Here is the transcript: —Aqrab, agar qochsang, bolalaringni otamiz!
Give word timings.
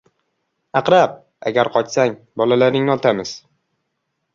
—Aqrab, 0.79 1.13
agar 1.53 1.71
qochsang, 1.77 2.19
bolalaringni 2.43 2.97
otamiz! 3.01 3.41